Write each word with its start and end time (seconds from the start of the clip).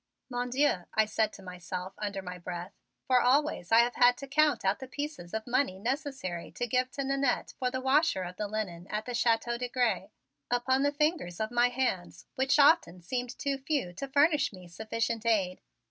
"Mon 0.31 0.49
Dieu," 0.49 0.85
I 0.95 1.05
said 1.05 1.31
to 1.33 1.43
myself 1.43 1.93
under 1.99 2.23
my 2.23 2.39
breath, 2.39 2.73
for 3.05 3.21
always 3.21 3.71
I 3.71 3.81
have 3.81 3.93
had 3.93 4.17
to 4.17 4.27
count 4.27 4.65
out 4.65 4.79
the 4.79 4.87
pieces 4.87 5.31
of 5.31 5.45
money 5.45 5.77
necessary 5.77 6.49
to 6.53 6.65
give 6.65 6.89
to 6.93 7.03
Nannette 7.03 7.53
for 7.59 7.69
the 7.69 7.81
washer 7.81 8.23
of 8.23 8.35
the 8.37 8.47
linen 8.47 8.87
at 8.87 9.05
the 9.05 9.13
Chateau 9.13 9.59
de 9.59 9.69
Grez, 9.69 10.09
upon 10.49 10.81
the 10.81 10.91
fingers 10.91 11.39
of 11.39 11.51
my 11.51 11.69
hands, 11.69 12.25
which 12.33 12.57
often 12.57 13.03
seemed 13.03 13.37
too 13.37 13.59
few 13.59 13.93
to 13.93 14.07
furnish 14.07 14.51
me 14.51 14.67
sufficient 14.67 15.23
aid. 15.23 15.61